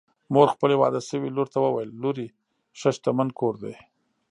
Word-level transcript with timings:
مور 0.33 0.47
خپلې 0.55 0.75
واده 0.81 1.01
شوې 1.09 1.29
لور 1.35 1.47
ته 1.53 1.57
وویل: 1.61 1.91
لورې! 2.01 2.27
ښه 2.79 2.89
شتمن 2.95 3.29
کور 3.39 3.53
دی 3.63 3.75